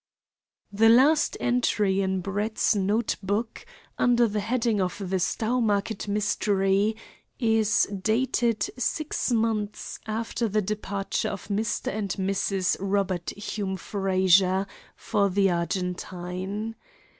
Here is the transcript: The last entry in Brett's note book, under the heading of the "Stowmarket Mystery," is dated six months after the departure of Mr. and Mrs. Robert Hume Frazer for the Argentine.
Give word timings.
The 0.71 0.89
last 0.89 1.37
entry 1.39 2.01
in 2.01 2.21
Brett's 2.21 2.75
note 2.75 3.17
book, 3.21 3.67
under 3.99 4.27
the 4.27 4.39
heading 4.39 4.81
of 4.81 4.97
the 4.97 5.19
"Stowmarket 5.19 6.07
Mystery," 6.07 6.95
is 7.37 7.85
dated 8.01 8.67
six 8.79 9.31
months 9.31 9.99
after 10.07 10.47
the 10.47 10.63
departure 10.63 11.29
of 11.29 11.49
Mr. 11.49 11.89
and 11.91 12.09
Mrs. 12.13 12.77
Robert 12.79 13.29
Hume 13.29 13.77
Frazer 13.77 14.65
for 14.95 15.29
the 15.29 15.51
Argentine. 15.51 16.73